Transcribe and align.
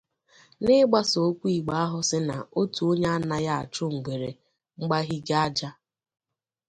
N'ịgbaso 0.63 1.17
okwu 1.29 1.45
Igbo 1.57 1.73
ahụ 1.83 1.99
sị 2.09 2.19
na 2.27 2.35
otu 2.59 2.81
onye 2.91 3.07
anaghị 3.15 3.49
achụ 3.59 3.85
ngwere 3.95 4.29
mgbahige 4.79 5.33
aja 5.45 5.69